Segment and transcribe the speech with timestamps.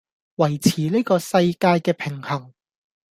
[0.37, 2.51] 維持呢個世界既平衡